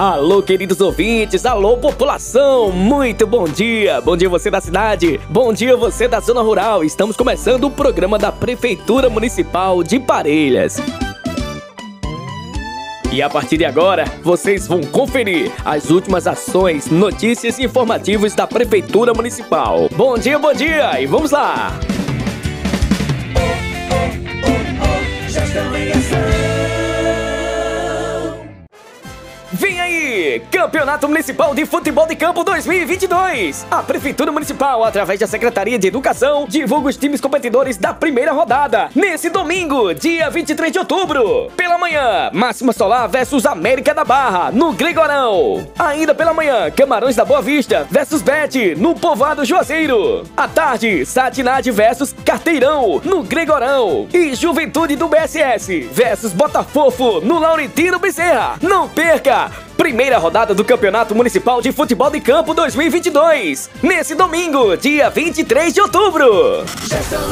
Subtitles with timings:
[0.00, 4.00] Alô, queridos ouvintes, alô, população, muito bom dia!
[4.00, 6.82] Bom dia você da cidade, bom dia você da zona rural.
[6.82, 10.78] Estamos começando o programa da Prefeitura Municipal de Parelhas.
[13.12, 18.46] E a partir de agora, vocês vão conferir as últimas ações, notícias e informativos da
[18.46, 19.86] Prefeitura Municipal.
[19.94, 21.78] Bom dia, bom dia e vamos lá!
[25.28, 26.29] Gestão em ação.
[30.38, 33.66] Campeonato Municipal de Futebol de Campo 2022!
[33.70, 38.90] A Prefeitura Municipal, através da Secretaria de Educação, divulga os times competidores da primeira rodada.
[38.94, 41.50] Nesse domingo, dia 23 de outubro.
[41.56, 45.66] Pela manhã, Máxima Solar versus América da Barra, no Gregorão.
[45.78, 50.24] Ainda pela manhã, Camarões da Boa Vista versus Bet, no Povoado Juazeiro.
[50.36, 54.06] À tarde, Satinad versus Carteirão, no Gregorão.
[54.12, 58.56] E Juventude do BSS versus Botafofo, no Laurentino Bezerra.
[58.60, 59.69] Não perca!
[59.80, 63.70] Primeira rodada do Campeonato Municipal de Futebol de Campo 2022.
[63.82, 66.66] Nesse domingo, dia 23 de outubro.
[66.86, 67.30] Gestão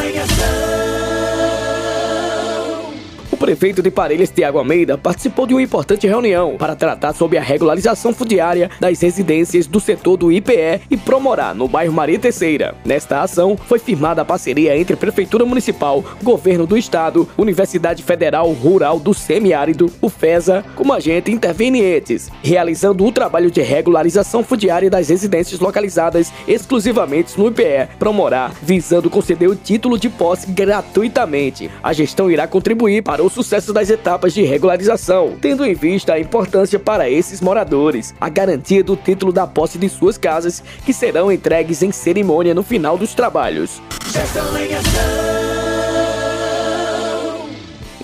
[3.48, 8.12] prefeito de Parelhas, Tiago Almeida, participou de uma importante reunião para tratar sobre a regularização
[8.12, 12.74] fundiária das residências do setor do IPE e Promorá, no bairro Maria Terceira.
[12.84, 19.00] Nesta ação, foi firmada a parceria entre Prefeitura Municipal, Governo do Estado, Universidade Federal Rural
[19.00, 25.58] do Semiárido, o FESA, como agente intervenientes, realizando o trabalho de regularização fundiária das residências
[25.58, 31.70] localizadas exclusivamente no IPE Promorá, visando conceder o título de posse gratuitamente.
[31.82, 36.20] A gestão irá contribuir para o sucesso das etapas de regularização, tendo em vista a
[36.20, 41.30] importância para esses moradores, a garantia do título da posse de suas casas, que serão
[41.30, 43.80] entregues em cerimônia no final dos trabalhos.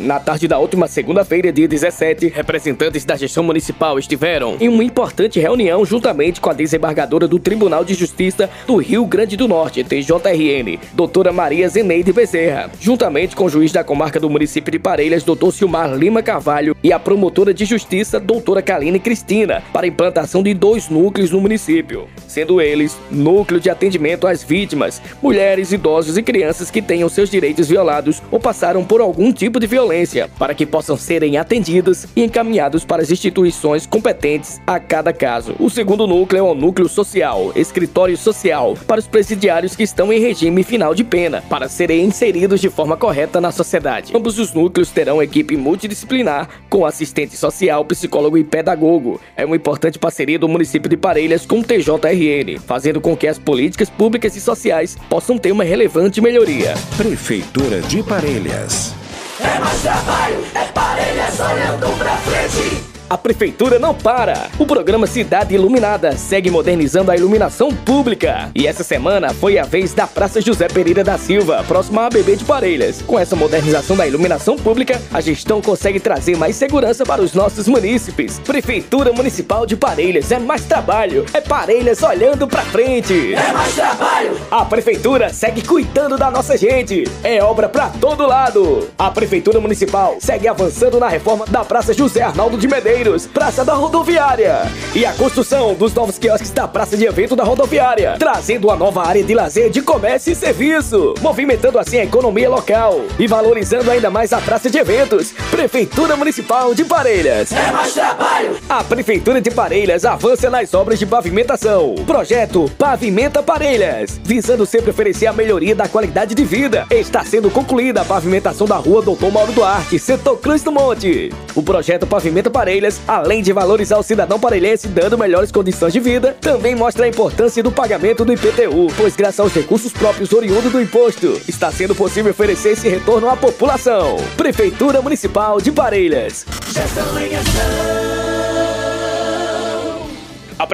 [0.05, 5.41] Na tarde da última segunda-feira, dia 17, representantes da gestão municipal estiveram em uma importante
[5.41, 10.79] reunião juntamente com a desembargadora do Tribunal de Justiça do Rio Grande do Norte, TJRN,
[10.93, 15.51] doutora Maria Zeneide Bezerra, juntamente com o juiz da comarca do município de Parelhas, doutor
[15.53, 20.53] Silmar Lima Carvalho, e a promotora de justiça, doutora Kaline Cristina, para a implantação de
[20.53, 26.71] dois núcleos no município, sendo eles núcleo de atendimento às vítimas, mulheres, idosos e crianças
[26.71, 29.94] que tenham seus direitos violados ou passaram por algum tipo de violência
[30.39, 35.55] para que possam serem atendidos e encaminhados para as instituições competentes a cada caso.
[35.59, 40.21] O segundo núcleo é o núcleo social, escritório social, para os presidiários que estão em
[40.21, 44.13] regime final de pena, para serem inseridos de forma correta na sociedade.
[44.17, 49.21] Ambos os núcleos terão equipe multidisciplinar com assistente social, psicólogo e pedagogo.
[49.37, 53.39] É uma importante parceria do município de Parelhas com o TJRN, fazendo com que as
[53.39, 56.75] políticas públicas e sociais possam ter uma relevante melhoria.
[56.97, 59.04] Prefeitura de Parelhas.
[59.41, 62.84] É mais trabalho, é parelhas olhando pra frente.
[63.15, 64.49] A prefeitura não para.
[64.59, 68.51] O programa Cidade Iluminada segue modernizando a iluminação pública.
[68.57, 72.35] E essa semana foi a vez da Praça José Pereira da Silva, próxima a ABB
[72.35, 73.03] de Parelhas.
[73.03, 77.69] Com essa modernização da iluminação pública, a gestão consegue trazer mais segurança para os nossos
[77.69, 78.41] munícipes.
[78.41, 83.33] Prefeitura Municipal de Parelhas é mais trabalho, é Parelhas olhando pra frente.
[83.33, 87.05] É mais trabalho, A prefeitura segue cuidando da nossa gente.
[87.23, 88.89] É obra pra todo lado.
[88.99, 93.75] A prefeitura municipal segue avançando na reforma da Praça José Arnaldo de Medeiros, Praça da
[93.75, 94.63] Rodoviária,
[94.95, 99.07] e a construção dos novos quiosques da Praça de Evento da Rodoviária, trazendo uma nova
[99.07, 104.11] área de lazer, de comércio e serviço, movimentando assim a economia local e valorizando ainda
[104.11, 105.33] mais a Praça de Eventos.
[105.51, 107.53] Prefeitura Municipal de Parelhas.
[107.53, 111.95] é mais trabalho, A Prefeitura de Parelhas avança nas obras de pavimentação.
[112.07, 116.87] Projeto Pavimenta Parelhas, visando sempre oferecer a melhoria da qualidade de vida.
[116.91, 121.31] Está sendo concluída a pavimentação da rua Doutor Mauro Duarte, setor Cruz do Monte.
[121.55, 126.37] O projeto Pavimenta Parelhas, além de valorizar o cidadão parelhense dando melhores condições de vida,
[126.41, 130.81] também mostra a importância do pagamento do IPTU, pois graças aos recursos próprios oriundos do
[130.81, 134.17] imposto, está sendo possível oferecer esse retorno à população.
[134.37, 136.45] Prefeitura Municipal de Parelhas.
[136.73, 138.24] gestão em ação.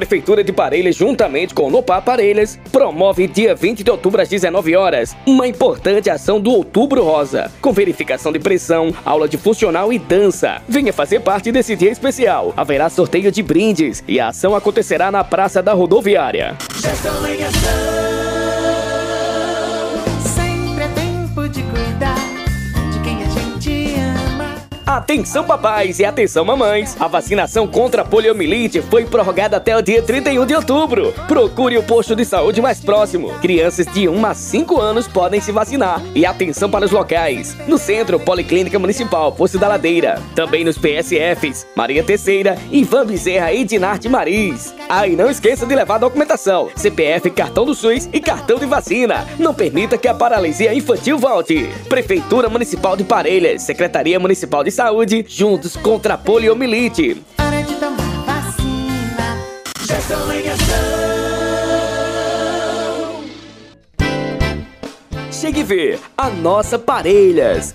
[0.00, 4.75] Prefeitura de Parelhas, juntamente com o Nopá Parelhas, promove dia 20 de outubro às 19
[4.75, 9.99] horas uma importante ação do Outubro Rosa, com verificação de pressão, aula de funcional e
[9.99, 10.62] dança.
[10.67, 12.55] Venha fazer parte desse dia especial.
[12.56, 16.56] Haverá sorteio de brindes e a ação acontecerá na Praça da Rodoviária.
[16.76, 18.20] Gestão
[24.91, 26.97] Atenção papais e atenção mamães!
[26.99, 31.13] A vacinação contra a poliomielite foi prorrogada até o dia 31 de outubro.
[31.29, 33.33] Procure o posto de saúde mais próximo.
[33.39, 36.03] Crianças de 1 a 5 anos podem se vacinar.
[36.13, 37.57] E atenção para os locais.
[37.69, 40.21] No Centro Policlínica Municipal Poço da Ladeira.
[40.35, 44.75] Também nos PSFs Maria Terceira, Ivan Bezerra e Dinarte Maris.
[44.89, 49.25] Ah, e não esqueça de levar documentação, CPF, cartão do SUS e cartão de vacina.
[49.39, 51.71] Não permita que a paralisia infantil volte.
[51.89, 57.23] Prefeitura Municipal de Parelhas, Secretaria Municipal de Saúde, juntos contra a poliomielite.
[57.38, 59.37] Hora de tomar vacina.
[59.87, 60.81] Gestão em ação.
[65.31, 67.75] Chegue ver a nossa Parelhas.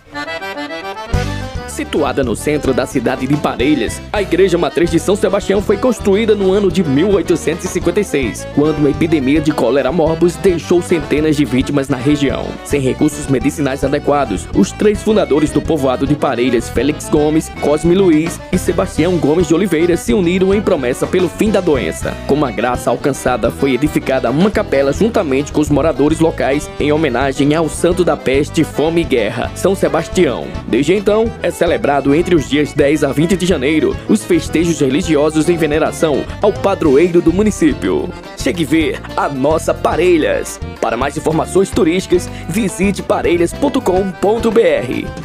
[1.76, 6.34] Situada no centro da cidade de Parelhas, a Igreja Matriz de São Sebastião foi construída
[6.34, 11.98] no ano de 1856, quando uma epidemia de cólera morbus deixou centenas de vítimas na
[11.98, 12.46] região.
[12.64, 18.40] Sem recursos medicinais adequados, os três fundadores do povoado de Parelhas, Félix Gomes, Cosme Luiz
[18.54, 22.16] e Sebastião Gomes de Oliveira, se uniram em promessa pelo fim da doença.
[22.26, 27.54] Com a graça alcançada, foi edificada uma capela juntamente com os moradores locais em homenagem
[27.54, 30.48] ao santo da peste, fome e guerra, São Sebastião.
[30.70, 35.50] Desde então, é celebrado entre os dias 10 a 20 de janeiro os festejos religiosos
[35.50, 38.08] em veneração ao padroeiro do município.
[38.38, 40.60] Chegue ver a nossa Parelhas.
[40.80, 45.25] Para mais informações turísticas, visite parelhas.com.br.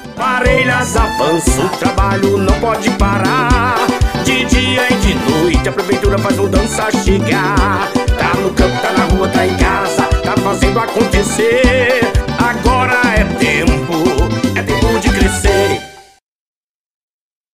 [0.21, 3.75] Parelhas avança, o trabalho não pode parar.
[4.23, 7.91] De dia e de noite a prefeitura faz mudança chegar.
[8.19, 12.01] Tá no campo, tá na rua, tá em casa, tá fazendo acontecer.
[12.37, 13.93] Agora é tempo,
[14.55, 15.90] é tempo de crescer.